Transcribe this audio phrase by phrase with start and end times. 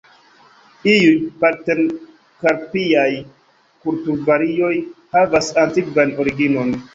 [0.93, 1.09] Iuj
[1.43, 3.03] partenokarpiaj
[3.85, 4.73] kulturvarioj
[5.19, 6.75] havas antikvan originon.